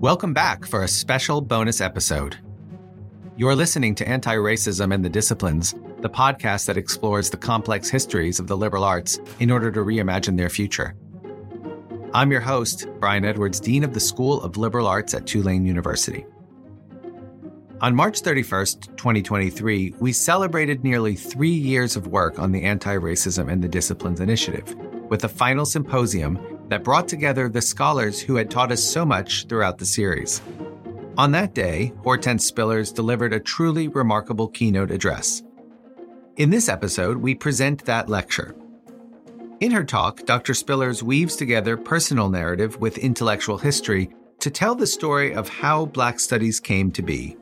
[0.00, 2.38] Welcome back for a special bonus episode.
[3.36, 8.40] You're listening to Anti Racism and the Disciplines, the podcast that explores the complex histories
[8.40, 10.96] of the liberal arts in order to reimagine their future.
[12.14, 16.24] I'm your host, Brian Edwards, Dean of the School of Liberal Arts at Tulane University.
[17.82, 23.52] On March 31st, 2023, we celebrated nearly three years of work on the Anti Racism
[23.52, 24.74] and the Disciplines Initiative
[25.10, 26.38] with a final symposium
[26.70, 30.40] that brought together the scholars who had taught us so much throughout the series.
[31.18, 35.42] On that day, Hortense Spillers delivered a truly remarkable keynote address.
[36.36, 38.54] In this episode, we present that lecture.
[39.58, 40.54] In her talk, Dr.
[40.54, 44.08] Spillers weaves together personal narrative with intellectual history
[44.38, 47.36] to tell the story of how Black Studies came to be.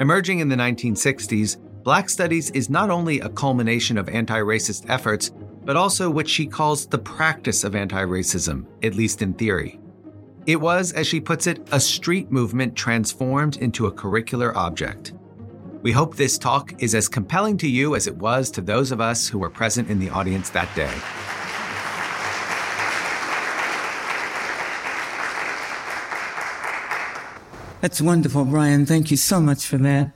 [0.00, 5.30] Emerging in the 1960s, Black Studies is not only a culmination of anti racist efforts,
[5.68, 9.78] but also what she calls the practice of anti racism, at least in theory.
[10.46, 15.12] It was, as she puts it, a street movement transformed into a curricular object.
[15.82, 19.02] We hope this talk is as compelling to you as it was to those of
[19.02, 20.90] us who were present in the audience that day.
[27.82, 28.86] That's wonderful, Brian.
[28.86, 30.12] Thank you so much for that.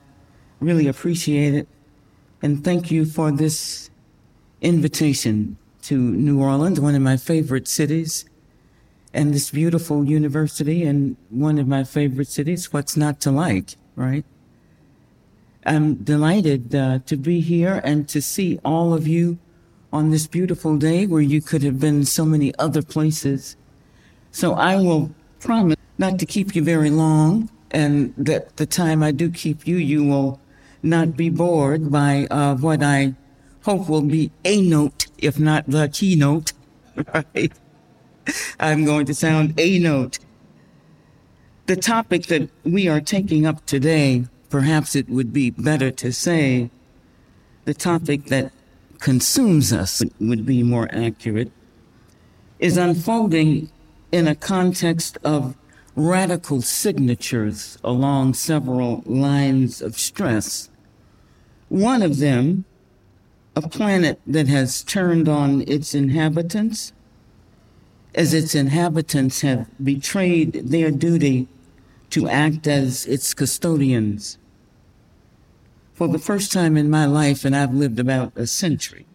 [0.60, 1.68] Really appreciate it.
[2.40, 3.90] And thank you for this
[4.62, 8.24] invitation to New Orleans, one of my favorite cities,
[9.12, 12.72] and this beautiful university, and one of my favorite cities.
[12.72, 14.24] What's not to like, right?
[15.66, 19.38] I'm delighted uh, to be here and to see all of you
[19.92, 23.56] on this beautiful day where you could have been so many other places.
[24.30, 29.10] So I will promise not to keep you very long, and that the time I
[29.10, 30.40] do keep you, you will
[30.82, 33.14] not be bored by uh, what I
[33.62, 36.52] hope will be a note, if not the keynote,
[37.14, 37.52] right?
[38.60, 40.18] I'm going to sound a note.
[41.66, 46.70] The topic that we are taking up today, perhaps it would be better to say,
[47.64, 48.52] the topic that
[48.98, 51.50] consumes us would be more accurate,
[52.58, 53.70] is unfolding
[54.10, 55.56] in a context of
[55.94, 60.70] radical signatures along several lines of stress.
[61.68, 62.64] One of them
[63.54, 66.92] a planet that has turned on its inhabitants,
[68.14, 71.48] as its inhabitants have betrayed their duty
[72.10, 74.38] to act as its custodians.
[75.94, 79.06] For the first time in my life, and I've lived about a century,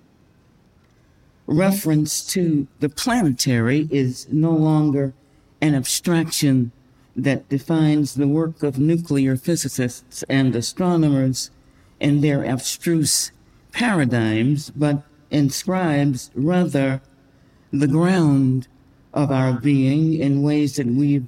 [1.47, 5.13] reference to the planetary is no longer
[5.61, 6.71] an abstraction
[7.15, 11.49] that defines the work of nuclear physicists and astronomers
[11.99, 13.31] and their abstruse
[13.77, 16.99] paradigms, but inscribes rather
[17.71, 18.67] the ground
[19.13, 21.27] of our being in ways that we've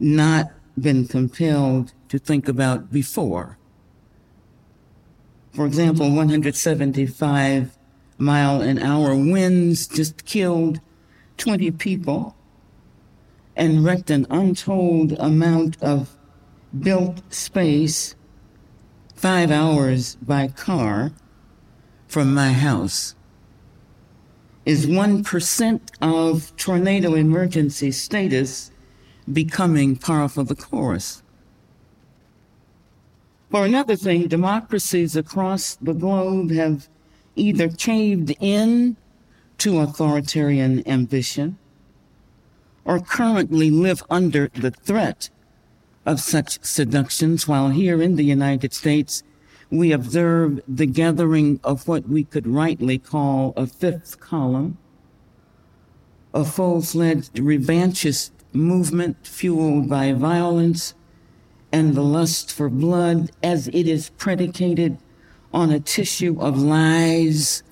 [0.00, 3.56] not been compelled to think about before.
[5.52, 7.78] For example, 175
[8.18, 10.80] mile an hour winds just killed
[11.36, 12.34] 20 people
[13.54, 16.16] and wrecked an untold amount of
[16.76, 18.16] built space
[19.14, 21.12] five hours by car
[22.16, 23.14] from my house
[24.64, 28.70] is 1% of tornado emergency status
[29.30, 31.22] becoming par for the course.
[33.50, 36.88] For another thing, democracies across the globe have
[37.34, 38.96] either caved in
[39.58, 41.58] to authoritarian ambition
[42.86, 45.28] or currently live under the threat
[46.06, 49.22] of such seductions, while here in the United States,
[49.70, 54.78] we observe the gathering of what we could rightly call a fifth column,
[56.32, 60.94] a full fledged revanchist movement fueled by violence
[61.72, 64.98] and the lust for blood as it is predicated
[65.52, 67.62] on a tissue of lies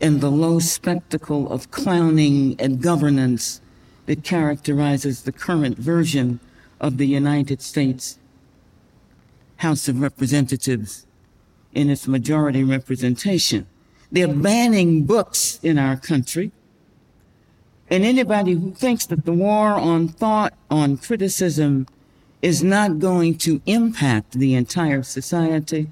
[0.00, 3.60] and the low spectacle of clowning and governance
[4.06, 6.40] that characterizes the current version
[6.80, 8.18] of the United States
[9.56, 11.06] House of Representatives
[11.74, 13.66] in its majority representation.
[14.10, 16.52] They're banning books in our country.
[17.90, 21.86] And anybody who thinks that the war on thought, on criticism,
[22.40, 25.88] is not going to impact the entire society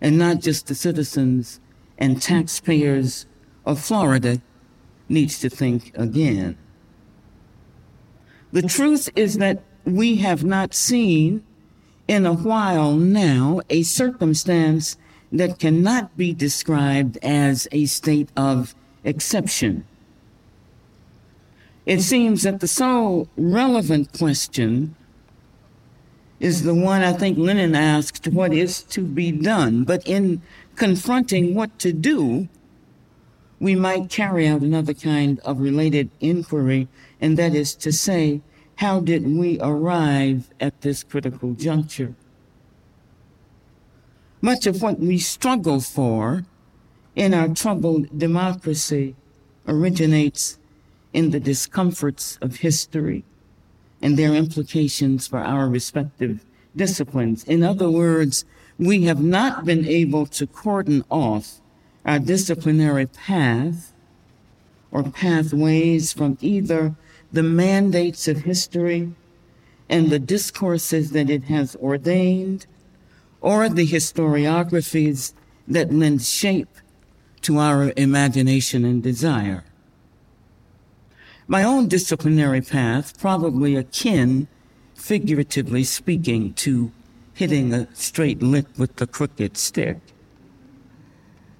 [0.00, 1.60] and not just the citizens
[1.98, 3.26] and taxpayers
[3.64, 4.40] of Florida
[5.08, 6.56] needs to think again.
[8.52, 11.44] The truth is that we have not seen
[12.08, 14.96] in a while now a circumstance
[15.32, 18.74] that cannot be described as a state of
[19.04, 19.84] exception.
[21.84, 24.94] It seems that the sole relevant question
[26.38, 29.84] is the one I think Lenin asked, What is to be done?
[29.84, 30.42] But in
[30.74, 32.48] confronting what to do,
[33.58, 36.88] we might carry out another kind of related inquiry,
[37.20, 38.42] and that is to say,
[38.76, 42.14] how did we arrive at this critical juncture?
[44.40, 46.44] Much of what we struggle for
[47.14, 49.16] in our troubled democracy
[49.66, 50.58] originates
[51.12, 53.24] in the discomforts of history
[54.02, 56.44] and their implications for our respective
[56.76, 57.42] disciplines.
[57.44, 58.44] In other words,
[58.78, 61.60] we have not been able to cordon off
[62.04, 63.94] our disciplinary path
[64.90, 66.94] or pathways from either
[67.36, 69.12] the mandates of history
[69.90, 72.66] and the discourses that it has ordained
[73.42, 75.34] or the historiographies
[75.68, 76.78] that lend shape
[77.42, 79.64] to our imagination and desire.
[81.46, 84.48] My own disciplinary path, probably akin,
[84.94, 86.90] figuratively speaking, to
[87.34, 89.98] hitting a straight lick with the crooked stick,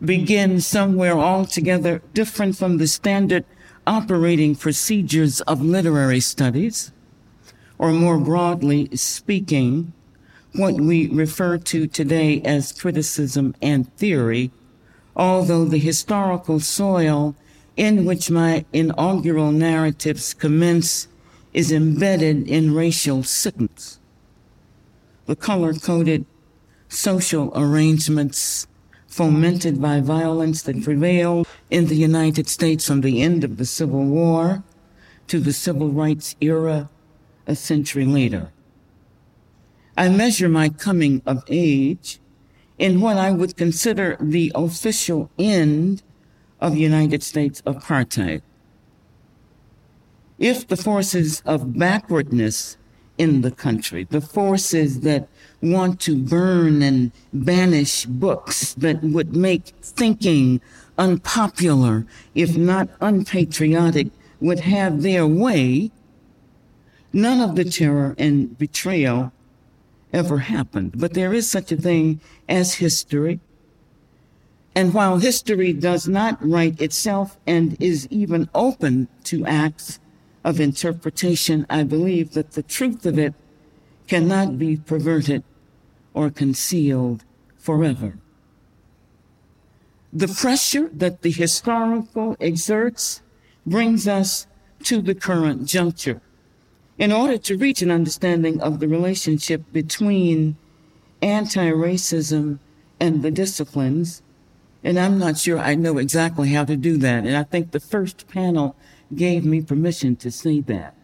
[0.03, 3.45] begins somewhere altogether different from the standard
[3.87, 6.93] operating procedures of literary studies,
[7.79, 9.93] or more broadly speaking,
[10.53, 14.51] what we refer to today as criticism and theory,
[15.15, 17.35] although the historical soil
[17.77, 21.09] in which my inaugural narratives commence
[21.53, 23.99] is embedded in racial sickness.
[25.27, 26.25] The color coded
[26.89, 28.67] social arrangements
[29.17, 34.05] fomented by violence that prevailed in the United States from the end of the Civil
[34.05, 34.63] War
[35.27, 36.91] to the Civil Rights era
[37.47, 38.51] a century later.
[39.97, 42.21] I measure my coming of age
[42.79, 46.03] in what I would consider the official end
[46.61, 48.43] of United States apartheid.
[50.39, 52.77] If the forces of backwardness
[53.19, 55.29] in the country, the forces that
[55.63, 60.61] want to burn and banish books that would make thinking
[60.99, 64.09] unpopular, if not unpatriotic,
[64.41, 65.91] would have their way,
[67.13, 69.33] none of the terror and betrayal
[70.13, 70.93] ever happened.
[70.97, 73.41] But there is such a thing as history.
[74.75, 79.99] And while history does not write itself and is even open to acts
[80.47, 83.35] of interpretation, I believe that the truth of it
[84.07, 85.43] cannot be perverted
[86.15, 87.25] or concealed
[87.59, 88.17] forever.
[90.13, 93.23] The pressure that the historical exerts
[93.67, 94.47] brings us
[94.85, 96.23] to the current juncture.
[96.97, 100.57] In order to reach an understanding of the relationship between
[101.21, 102.61] anti racism
[103.01, 104.23] and the disciplines,
[104.85, 107.27] and I'm not sure I know exactly how to do that.
[107.27, 108.77] And I think the first panel
[109.15, 110.95] gave me permission to say that.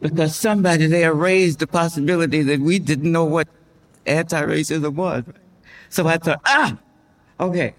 [0.00, 3.48] Because somebody there raised the possibility that we didn't know what
[4.06, 5.24] anti-racism was.
[5.88, 6.76] So I thought, ah,
[7.40, 7.74] okay.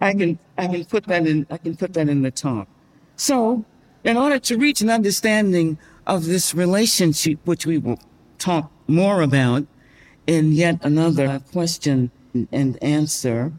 [0.00, 2.68] I can I can put that in I can put that in the talk.
[3.16, 3.64] So
[4.02, 8.00] in order to reach an understanding of this relationship, which we will
[8.38, 9.66] talk more about
[10.26, 12.10] in yet another question
[12.50, 13.52] and answer,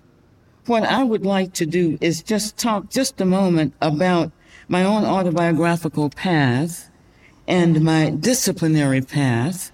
[0.65, 4.31] what I would like to do is just talk just a moment about
[4.71, 6.89] my own autobiographical path
[7.45, 9.69] and my disciplinary path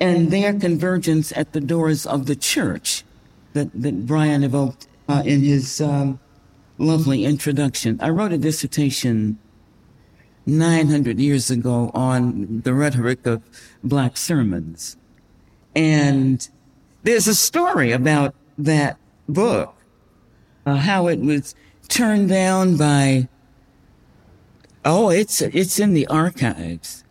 [0.00, 3.02] and their convergence at the doors of the church
[3.52, 6.20] that, that Brian evoked uh, in his um,
[6.78, 7.98] lovely introduction.
[8.00, 9.38] I wrote a dissertation
[10.46, 13.42] 900 years ago on the rhetoric of
[13.82, 14.96] black sermons.
[15.74, 16.48] And
[17.02, 19.74] there's a story about that book
[20.64, 21.56] uh, how it was
[21.88, 23.28] turned down by
[24.84, 27.04] oh it's it's in the archives.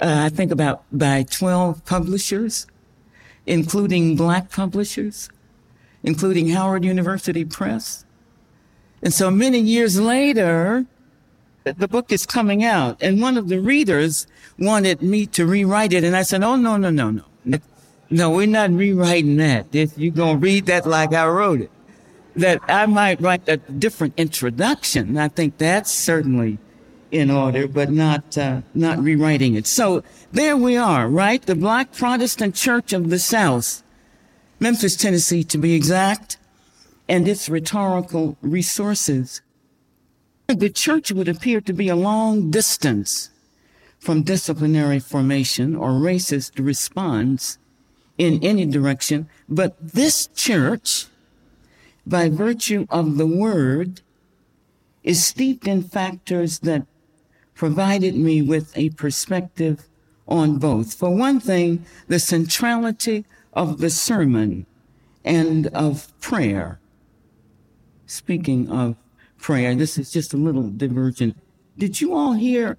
[0.00, 2.66] Uh, i think about by 12 publishers
[3.46, 5.28] including black publishers
[6.02, 8.04] including howard university press.
[9.02, 10.86] And so many years later
[11.64, 14.26] the book is coming out and one of the readers
[14.58, 17.24] wanted me to rewrite it and i said oh no no no no.
[18.10, 19.66] No we're not rewriting that.
[19.74, 21.70] You're to read that like i wrote it
[22.38, 25.18] that I might write a different introduction.
[25.18, 26.58] I think that's certainly
[27.10, 29.66] in order, but not uh, not rewriting it.
[29.66, 30.02] So
[30.32, 31.42] there we are, right?
[31.42, 33.82] The Black Protestant Church of the South,
[34.60, 36.38] Memphis, Tennessee, to be exact,
[37.08, 39.40] and its rhetorical resources.
[40.46, 43.30] The church would appear to be a long distance
[43.98, 47.58] from disciplinary formation or racist response
[48.16, 51.06] in any direction, but this church
[52.08, 54.00] by virtue of the word
[55.02, 56.86] is steeped in factors that
[57.54, 59.88] provided me with a perspective
[60.26, 60.94] on both.
[60.94, 64.66] For one thing, the centrality of the sermon
[65.24, 66.80] and of prayer.
[68.06, 68.96] Speaking of
[69.38, 71.36] prayer, this is just a little divergent.
[71.76, 72.78] Did you all hear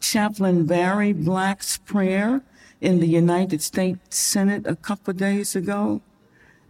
[0.00, 2.42] Chaplain Barry Black's prayer
[2.80, 6.00] in the United States Senate a couple of days ago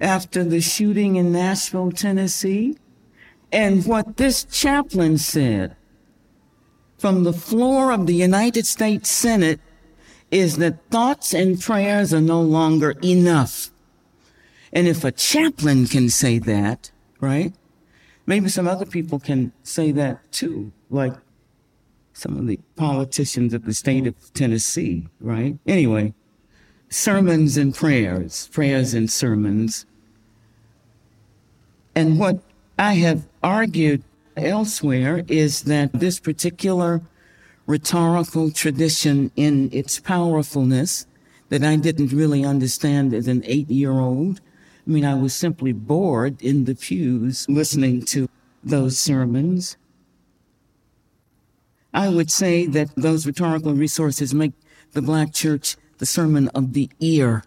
[0.00, 2.76] after the shooting in Nashville, Tennessee?
[3.52, 5.76] And what this chaplain said
[6.98, 9.60] from the floor of the United States Senate
[10.30, 13.70] is that thoughts and prayers are no longer enough.
[14.72, 17.52] And if a chaplain can say that, right?
[18.26, 21.14] Maybe some other people can say that too, like
[22.12, 25.58] some of the politicians of the state of Tennessee, right?
[25.66, 26.14] Anyway,
[26.90, 29.86] sermons and prayers, prayers and sermons.
[31.94, 32.40] And what
[32.78, 34.02] I have argued
[34.36, 37.02] elsewhere is that this particular
[37.66, 41.06] rhetorical tradition in its powerfulness
[41.48, 44.40] that I didn't really understand as an eight year old.
[44.86, 48.28] I mean, I was simply bored in the pews listening to
[48.62, 49.76] those sermons.
[51.92, 54.52] I would say that those rhetorical resources make
[54.92, 57.44] the black church the sermon of the ear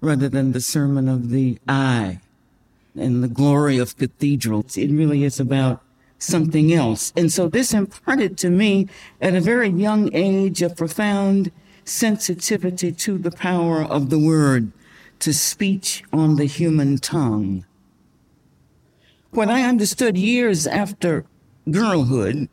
[0.00, 2.20] rather than the sermon of the eye
[2.94, 4.76] and the glory of cathedrals.
[4.76, 5.82] It really is about
[6.18, 7.12] something else.
[7.16, 8.88] And so this imparted to me
[9.20, 11.50] at a very young age a profound
[11.84, 14.72] sensitivity to the power of the word,
[15.18, 17.64] to speech on the human tongue.
[19.30, 21.24] What I understood years after
[21.70, 22.48] girlhood,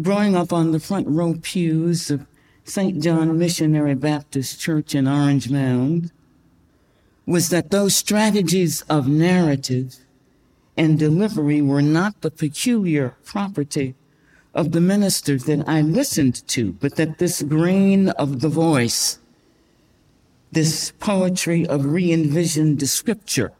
[0.00, 2.26] growing up on the front row pews of
[2.64, 3.02] St.
[3.02, 6.12] John Missionary Baptist Church in Orange Mound,
[7.28, 9.96] was that those strategies of narrative
[10.78, 13.94] and delivery were not the peculiar property
[14.54, 19.18] of the ministers that I listened to, but that this grain of the voice,
[20.52, 23.52] this poetry of re envisioned scripture,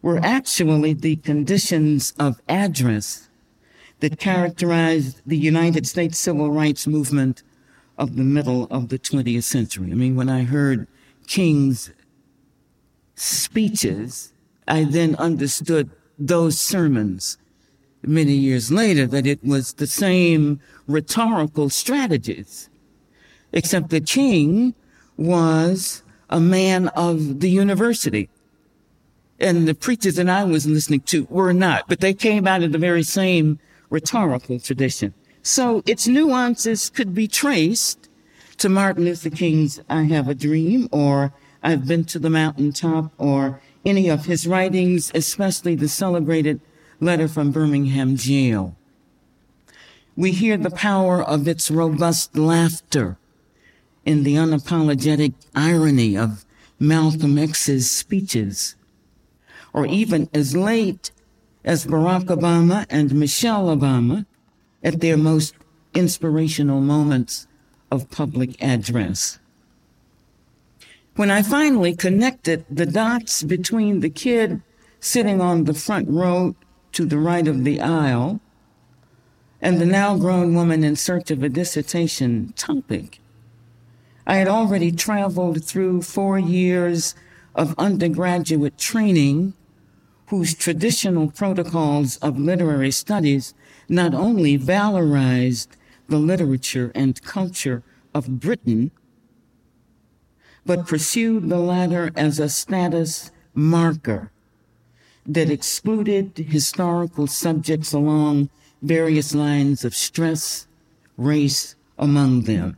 [0.00, 3.28] were actually the conditions of address
[4.00, 7.42] that characterized the United States civil rights movement
[7.98, 9.90] of the middle of the 20th century.
[9.92, 10.86] I mean, when I heard
[11.26, 11.90] King's
[13.14, 14.32] speeches,
[14.66, 17.38] I then understood those sermons
[18.02, 22.68] many years later that it was the same rhetorical strategies,
[23.52, 24.74] except the king
[25.16, 28.28] was a man of the university.
[29.40, 32.72] And the preachers that I was listening to were not, but they came out of
[32.72, 33.58] the very same
[33.90, 35.12] rhetorical tradition.
[35.42, 38.08] So its nuances could be traced
[38.58, 41.32] to Martin Luther King's I Have a Dream or
[41.66, 46.60] I've Been to the Mountaintop or any of his writings, especially the celebrated
[47.00, 48.76] letter from Birmingham jail.
[50.14, 53.16] We hear the power of its robust laughter
[54.04, 56.44] in the unapologetic irony of
[56.78, 58.76] Malcolm X's speeches,
[59.72, 61.12] or even as late
[61.64, 64.26] as Barack Obama and Michelle Obama
[64.82, 65.54] at their most
[65.94, 67.46] inspirational moments
[67.90, 69.38] of public address.
[71.16, 74.62] When I finally connected the dots between the kid
[74.98, 76.56] sitting on the front row
[76.90, 78.40] to the right of the aisle
[79.60, 83.20] and the now grown woman in search of a dissertation topic,
[84.26, 87.14] I had already traveled through four years
[87.54, 89.54] of undergraduate training
[90.30, 93.54] whose traditional protocols of literary studies
[93.88, 95.68] not only valorized
[96.08, 98.90] the literature and culture of Britain,
[100.66, 104.30] but pursued the latter as a status marker
[105.26, 108.50] that excluded historical subjects along
[108.82, 110.66] various lines of stress,
[111.16, 112.76] race among them.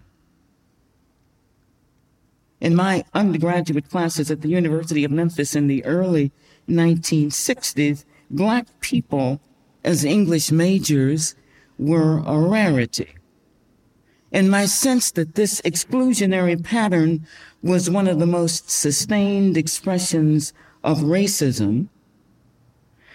[2.60, 6.32] In my undergraduate classes at the University of Memphis in the early
[6.68, 9.40] 1960s, black people
[9.84, 11.34] as English majors
[11.78, 13.08] were a rarity.
[14.36, 17.26] And my sense that this exclusionary pattern
[17.62, 20.52] was one of the most sustained expressions
[20.84, 21.88] of racism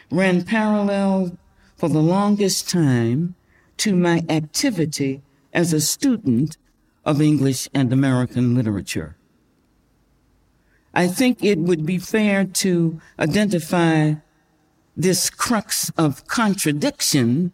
[0.10, 1.38] ran parallel
[1.76, 3.36] for the longest time
[3.78, 5.22] to my activity
[5.54, 6.58] as a student
[7.06, 9.16] of English and American literature.
[10.92, 14.16] I think it would be fair to identify
[14.98, 17.54] this crux of contradiction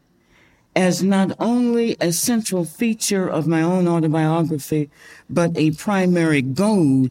[0.77, 4.91] as not only a central feature of my own autobiography,
[5.27, 7.07] but a primary goal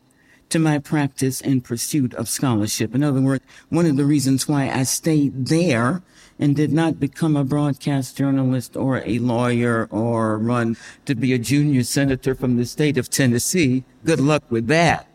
[0.51, 2.95] to my practice and pursuit of scholarship.
[2.95, 6.05] In other words, one of the reasons why I stayed there
[6.39, 11.39] and did not become a broadcast journalist or a lawyer or run to be a
[11.39, 13.83] junior senator from the state of Tennessee.
[14.05, 15.09] Good luck with that.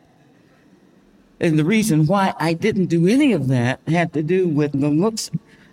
[1.40, 4.90] And the reason why I didn't do any of that had to do with the
[4.90, 5.32] looks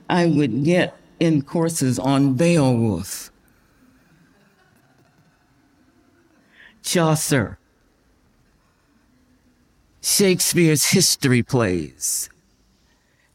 [0.08, 3.30] I would get in courses on Beowulf,
[6.82, 7.58] Chaucer,
[10.00, 12.30] Shakespeare's history plays.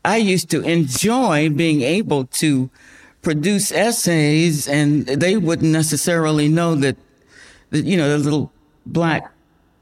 [0.05, 2.69] I used to enjoy being able to
[3.21, 6.97] produce essays and they wouldn't necessarily know that,
[7.69, 8.51] that you know, the little
[8.85, 9.31] black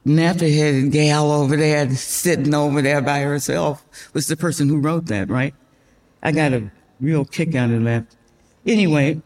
[0.06, 5.08] nappy headed gal over there sitting over there by herself was the person who wrote
[5.08, 5.56] that, right?
[6.22, 8.06] I got a real kick out of that.
[8.66, 9.22] Anyway,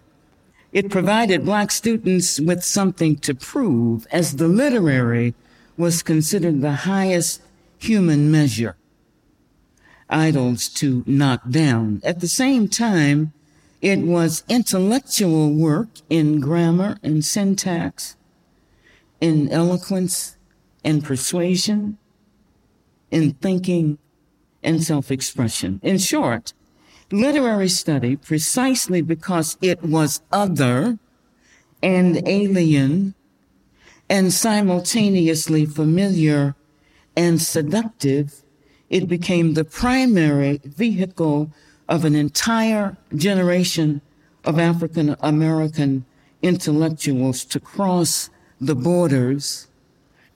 [0.71, 5.35] it provided black students with something to prove as the literary
[5.77, 7.41] was considered the highest
[7.77, 8.75] human measure
[10.09, 12.01] idols to knock down.
[12.03, 13.33] At the same time,
[13.81, 18.15] it was intellectual work in grammar and syntax,
[19.19, 20.37] in eloquence
[20.83, 21.97] and persuasion,
[23.11, 23.97] in thinking
[24.63, 25.79] and self expression.
[25.83, 26.53] In short,
[27.11, 30.97] literary study, precisely because it was other
[31.81, 33.13] and alien
[34.09, 36.55] and simultaneously familiar
[37.15, 38.43] and seductive,
[38.89, 41.51] it became the primary vehicle
[41.87, 44.01] of an entire generation
[44.43, 46.05] of African American
[46.41, 49.67] intellectuals to cross the borders,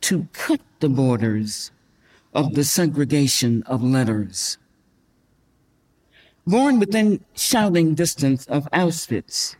[0.01, 1.71] to cut the borders
[2.33, 4.58] of the segregation of letters.
[6.49, 9.55] Born within shouting distance of Auschwitz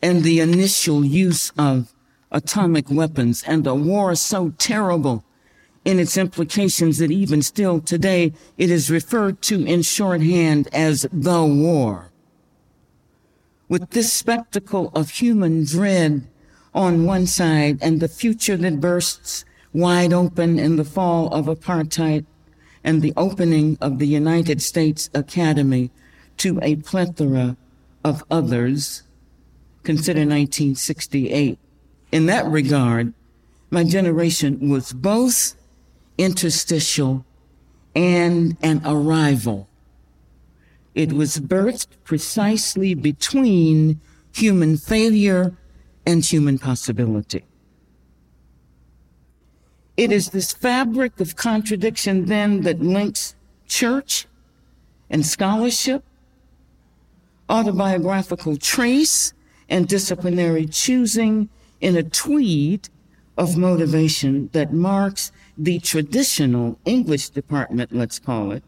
[0.00, 1.92] and the initial use of
[2.30, 5.24] atomic weapons and a war so terrible
[5.84, 11.44] in its implications that even still today it is referred to in shorthand as the
[11.44, 12.12] war.
[13.68, 16.24] With this spectacle of human dread
[16.72, 22.26] on one side and the future that bursts wide open in the fall of apartheid
[22.82, 25.90] and the opening of the United States Academy
[26.38, 27.56] to a plethora
[28.04, 29.02] of others,
[29.82, 31.58] consider 1968.
[32.12, 33.12] In that regard,
[33.70, 35.54] my generation was both
[36.20, 37.24] interstitial,
[37.96, 39.68] and an arrival.
[40.94, 44.00] It was birthed precisely between
[44.32, 45.56] human failure
[46.04, 47.44] and human possibility.
[50.00, 53.34] It is this fabric of contradiction then that links
[53.68, 54.26] church
[55.10, 56.02] and scholarship,
[57.50, 59.34] autobiographical trace
[59.68, 61.50] and disciplinary choosing
[61.82, 62.88] in a tweed
[63.36, 68.64] of motivation that marks the traditional English department, let's call it,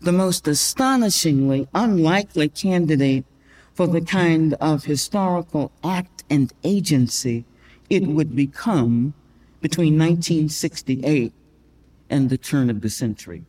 [0.00, 3.24] the most astonishingly unlikely candidate
[3.74, 7.44] for the kind of historical act and agency
[7.88, 9.14] it would become
[9.62, 11.32] between 1968
[12.10, 13.44] and the turn of the century.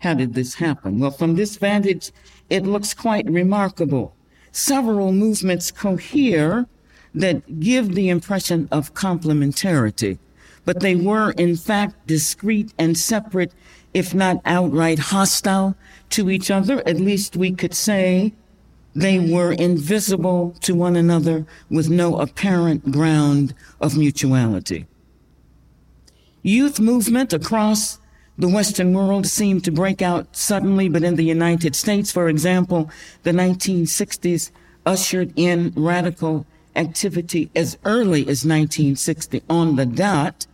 [0.00, 0.98] How did this happen?
[0.98, 2.12] Well, from this vantage,
[2.50, 4.14] it looks quite remarkable.
[4.52, 6.66] Several movements cohere
[7.14, 10.18] that give the impression of complementarity,
[10.66, 13.52] but they were in fact discrete and separate,
[13.94, 15.74] if not outright hostile
[16.10, 16.86] to each other.
[16.86, 18.34] At least we could say
[18.94, 24.86] they were invisible to one another with no apparent ground of mutuality.
[26.42, 27.98] Youth movement across
[28.36, 32.90] the Western world seemed to break out suddenly, but in the United States, for example,
[33.22, 34.50] the 1960s
[34.84, 40.46] ushered in radical activity as early as 1960 on the dot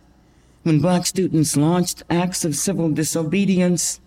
[0.63, 3.99] when black students launched acts of civil disobedience,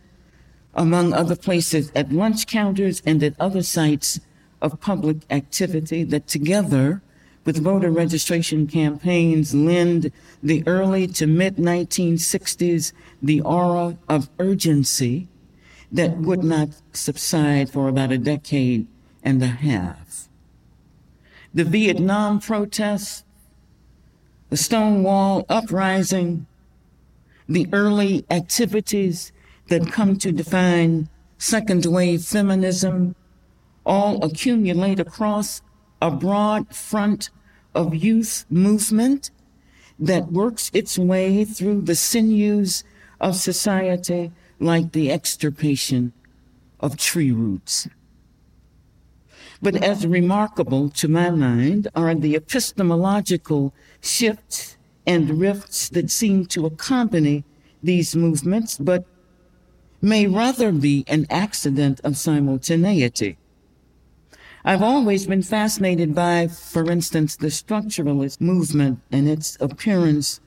[0.75, 4.21] among other places at lunch counters and at other sites
[4.61, 7.03] of public activity that together
[7.45, 10.11] with voter registration campaigns lend
[10.43, 15.29] the early to mid 1960s the aura of urgency
[15.93, 18.87] that would not subside for about a decade
[19.23, 20.29] and a half.
[21.53, 23.25] The Vietnam protests,
[24.51, 26.47] the Stonewall uprising,
[27.49, 29.33] the early activities
[29.69, 33.15] that come to define second wave feminism
[33.85, 35.63] all accumulate across
[36.01, 37.31] a broad front
[37.75, 39.31] of youth movement
[39.99, 42.85] that works its way through the sinews
[43.21, 46.13] of society like the extirpation
[46.81, 47.89] of tree roots.
[49.63, 56.67] But as remarkable to my mind are the epistemological shifts and rifts that seem to
[56.67, 57.45] accompany
[57.83, 59.07] these movements, but
[60.05, 63.39] may rather be an accident of simultaneity.
[64.65, 70.41] I've always been fascinated by, for instance, the structuralist movement and its appearance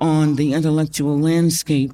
[0.00, 1.92] on the intellectual landscape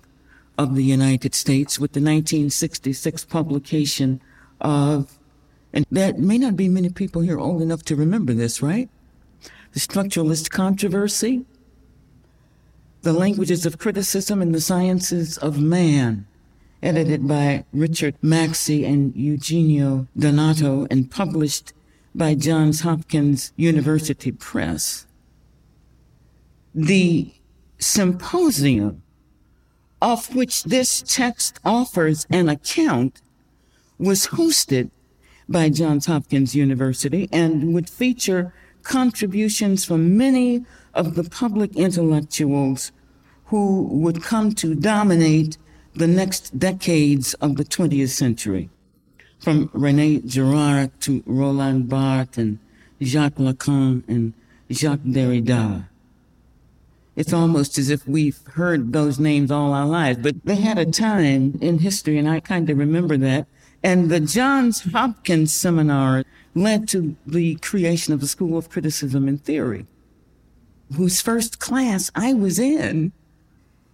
[0.59, 4.23] of the United States with the 1966 publication
[4.61, 5.19] of,
[5.73, 8.89] and there may not be many people here old enough to remember this, right?
[9.73, 11.45] The structuralist controversy,
[13.03, 16.27] the languages of criticism and the sciences of man,
[16.87, 21.73] edited by Richard Macksey and Eugenio Donato and published
[22.15, 25.05] by Johns Hopkins University Press.
[26.73, 27.35] The
[27.79, 29.03] symposium
[30.01, 33.21] of which this text offers an account
[33.99, 34.91] was hosted
[35.49, 42.93] by Johns Hopkins University and would feature contributions from many of the public intellectuals
[43.47, 45.59] who would come to dominate
[45.97, 48.69] the next decades of the 20th century,
[49.39, 52.59] from Rene Girard to Roland Barthes and
[53.03, 54.35] Jacques Lacan and
[54.71, 55.89] Jacques Derrida.
[57.17, 60.85] It's almost as if we've heard those names all our lives, but they had a
[60.85, 63.47] time in history, and I kind of remember that.
[63.83, 69.43] And the Johns Hopkins seminar led to the creation of the School of Criticism and
[69.43, 69.87] Theory,
[70.95, 73.13] whose first class I was in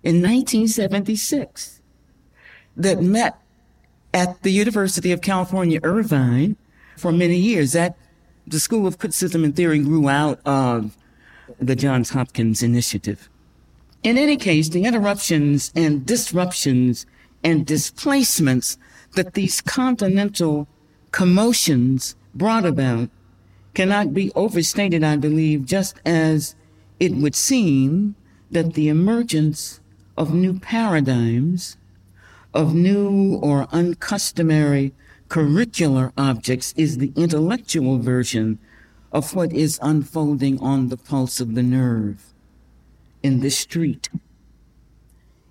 [0.03, 1.82] in 1976
[2.76, 3.38] that met
[4.14, 6.56] at the University of California, Irvine
[6.96, 7.72] for many years.
[7.72, 7.96] That
[8.46, 10.96] the School of Criticism and Theory grew out of
[11.61, 13.28] the Johns Hopkins Initiative.
[14.02, 17.06] In any case, the interruptions and disruptions
[17.44, 18.78] and displacements
[19.14, 20.66] that these continental
[21.12, 23.11] commotions brought about
[23.74, 26.54] cannot be overstated, I believe, just as
[26.98, 28.16] it would seem
[28.50, 29.80] that the emergence
[30.16, 31.76] of new paradigms
[32.55, 34.93] of new or uncustomary
[35.29, 38.59] curricular objects is the intellectual version
[39.11, 42.33] of what is unfolding on the pulse of the nerve
[43.23, 44.09] in the street.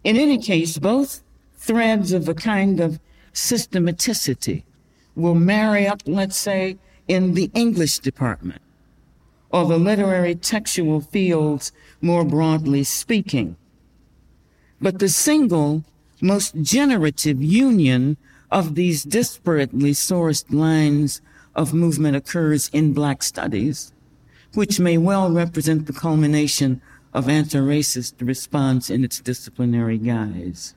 [0.04, 1.24] In any case, both
[1.56, 3.00] threads of a kind of
[3.34, 4.64] systematicity
[5.16, 8.62] will marry up, let's say, in the English department
[9.52, 13.56] or the literary textual fields more broadly speaking.
[14.80, 15.84] But the single
[16.21, 18.17] most generative union
[18.51, 21.21] of these disparately sourced lines
[21.55, 23.91] of movement occurs in Black studies,
[24.53, 26.81] which may well represent the culmination
[27.13, 30.75] of anti-racist response in its disciplinary guise.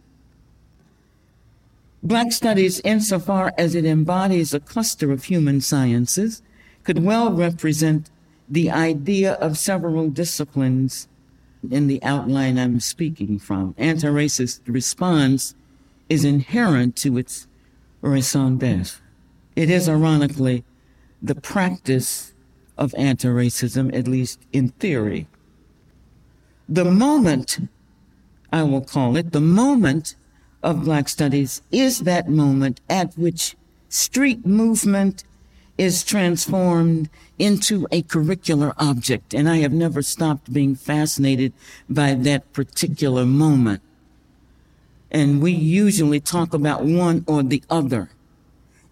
[2.02, 6.42] Black studies, insofar as it embodies a cluster of human sciences,
[6.82, 8.10] could well represent
[8.48, 11.08] the idea of several disciplines
[11.72, 13.74] in the outline I'm speaking from.
[13.78, 15.54] Anti-racist response
[16.08, 17.46] is inherent to its
[18.00, 19.00] raison d'etre.
[19.56, 20.64] It is ironically
[21.22, 22.34] the practice
[22.76, 25.26] of anti-racism, at least in theory.
[26.68, 27.58] The moment,
[28.52, 30.16] I will call it, the moment
[30.62, 33.54] of Black Studies is that moment at which
[33.88, 35.24] street movement
[35.76, 37.08] is transformed
[37.38, 39.34] into a curricular object.
[39.34, 41.52] And I have never stopped being fascinated
[41.88, 43.82] by that particular moment.
[45.10, 48.10] And we usually talk about one or the other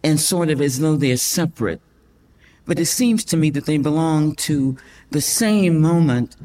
[0.05, 1.81] and sort of as though they're separate.
[2.65, 4.77] But it seems to me that they belong to
[5.11, 6.37] the same moment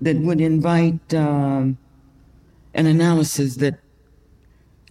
[0.00, 1.78] that would invite um,
[2.74, 3.78] an analysis that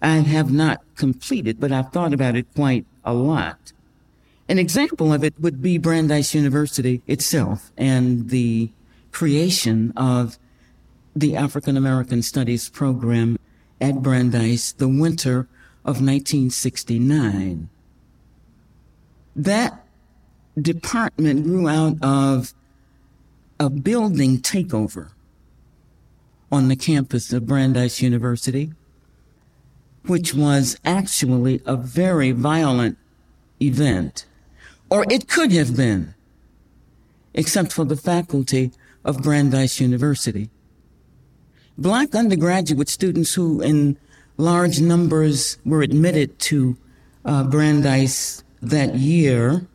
[0.02, 3.74] I have not completed, but I've thought about it quite a lot.
[4.50, 8.72] An example of it would be Brandeis University itself and the
[9.12, 10.40] creation of
[11.16, 13.38] the African American Studies program
[13.80, 15.48] at Brandeis the winter
[15.86, 17.70] of 1969.
[19.36, 19.86] That
[20.60, 22.56] department grew out of
[23.60, 25.12] a building takeover
[26.52, 28.74] on the campus of Brandeis University,
[30.08, 32.98] which was actually a very violent
[33.62, 34.26] event
[34.90, 36.14] or it could have been,
[37.34, 38.72] except for the faculty
[39.06, 40.50] of Brandeis University.
[41.78, 43.98] Black undergraduate students who in
[44.38, 46.78] large numbers were admitted to
[47.24, 49.68] uh, Brandeis that year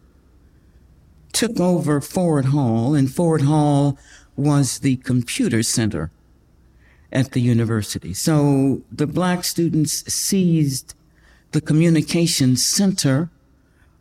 [1.33, 3.99] took over Ford Hall, and Ford Hall
[4.37, 6.11] was the computer center
[7.13, 8.13] at the university.
[8.13, 10.95] So the black students seized
[11.53, 13.31] the communications center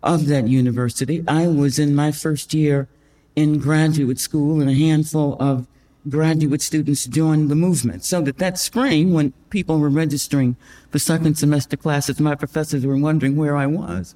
[0.03, 1.23] of that university.
[1.27, 2.87] I was in my first year
[3.35, 5.65] in graduate school, and a handful of
[6.09, 8.03] graduate students joined the movement.
[8.03, 10.55] So that that spring, when people were registering
[10.91, 14.13] for second semester classes, my professors were wondering where I was.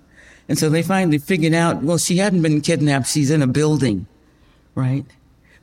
[0.49, 3.07] And so they finally figured out, well, she hadn't been kidnapped.
[3.07, 4.07] She's in a building,
[4.75, 5.05] right?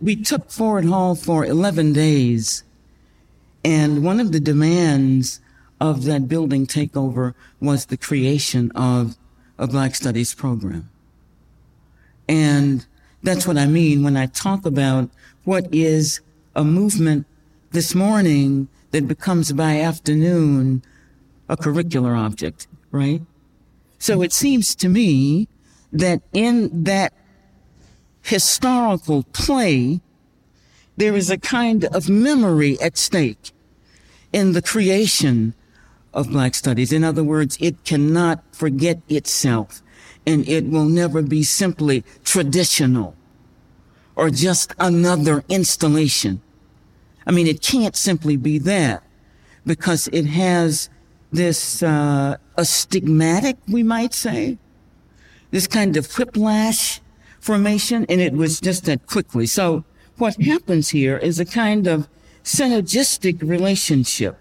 [0.00, 2.64] We took Ford Hall for 11 days.
[3.64, 5.40] And one of the demands
[5.80, 9.16] of that building takeover was the creation of
[9.58, 10.90] a Black Studies program.
[12.28, 12.86] And
[13.22, 15.10] that's what I mean when I talk about
[15.44, 16.20] what is
[16.54, 17.26] a movement
[17.72, 20.82] this morning that becomes by afternoon
[21.48, 23.22] a curricular object, right?
[23.98, 25.48] So it seems to me
[25.92, 27.12] that in that
[28.22, 30.00] historical play,
[30.96, 33.52] there is a kind of memory at stake
[34.32, 35.54] in the creation
[36.14, 36.92] of Black Studies.
[36.92, 39.82] In other words, it cannot forget itself
[40.26, 43.14] and it will never be simply traditional
[44.16, 46.40] or just another installation.
[47.26, 49.02] I mean, it can't simply be that
[49.66, 50.88] because it has
[51.32, 54.58] this, uh, a stigmatic, we might say,
[55.50, 57.00] this kind of whiplash
[57.40, 59.46] formation, and it was just that quickly.
[59.46, 59.84] So
[60.16, 62.08] what happens here is a kind of
[62.44, 64.38] synergistic relationship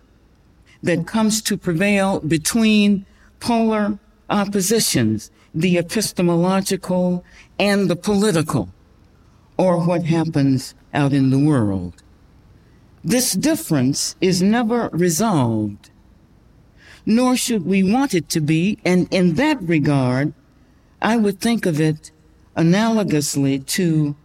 [0.83, 3.05] that comes to prevail between
[3.39, 3.97] polar
[4.29, 7.23] oppositions, the epistemological
[7.57, 8.69] and the political,
[9.57, 12.03] or what happens out in the world.
[13.03, 15.89] This difference is never resolved,
[17.05, 20.33] nor should we want it to be, and in that regard,
[21.01, 22.11] I would think of it
[22.55, 24.15] analogously to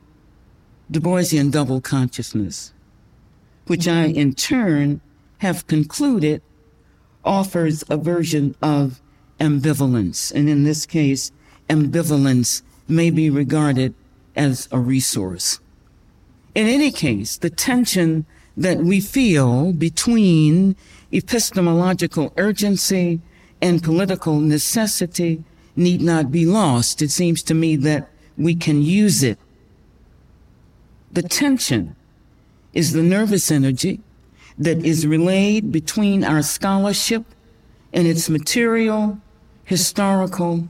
[0.91, 2.73] Du Boisian double consciousness,
[3.67, 5.01] which I in turn
[5.39, 6.43] have concluded
[7.29, 9.01] offers a version of
[9.39, 10.33] ambivalence.
[10.33, 11.31] And in this case,
[11.69, 13.95] ambivalence may be regarded
[14.35, 15.61] as a resource.
[16.55, 18.25] In any case, the tension
[18.57, 20.75] that we feel between
[21.13, 23.21] epistemological urgency
[23.61, 25.45] and political necessity
[25.77, 27.03] need not be lost.
[27.03, 29.39] It seems to me that we can use it.
[31.13, 31.95] The tension
[32.73, 34.01] is the nervous energy
[34.59, 37.25] that is relayed between our scholarship
[37.93, 39.19] and its material,
[39.65, 40.69] historical,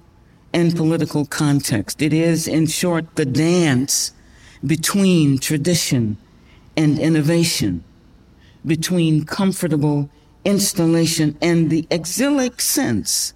[0.53, 2.03] and political context.
[2.03, 4.13] It is, in short, the dance
[4.65, 6.17] between tradition
[6.77, 7.85] and innovation,
[8.65, 10.11] between comfortable
[10.45, 13.35] installation and the exilic sense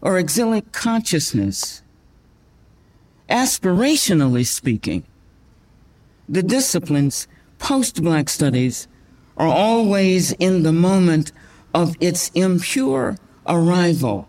[0.00, 1.82] or exilic consciousness.
[3.28, 5.04] Aspirationally speaking,
[6.28, 7.26] the disciplines
[7.58, 8.86] post Black studies
[9.36, 11.32] are always in the moment
[11.72, 13.16] of its impure
[13.46, 14.28] arrival.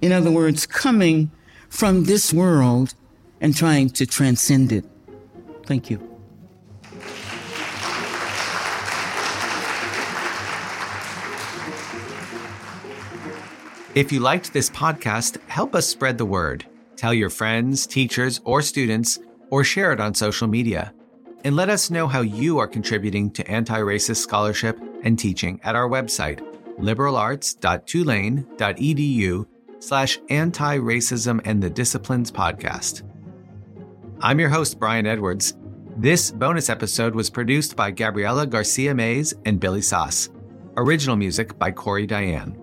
[0.00, 1.30] In other words, coming
[1.68, 2.94] from this world
[3.40, 4.84] and trying to transcend it.
[5.66, 6.08] Thank you.
[13.94, 16.64] If you liked this podcast, help us spread the word.
[16.96, 19.18] Tell your friends, teachers, or students,
[19.50, 20.94] or share it on social media
[21.44, 25.88] and let us know how you are contributing to anti-racist scholarship and teaching at our
[25.88, 26.40] website,
[26.78, 29.46] liberalarts.tulane.edu
[29.80, 33.02] slash anti-racism and the disciplines podcast.
[34.20, 35.54] I'm your host, Brian Edwards.
[35.96, 40.30] This bonus episode was produced by Gabriela Garcia Mayes and Billy Saas.
[40.76, 42.61] Original music by Cory Diane.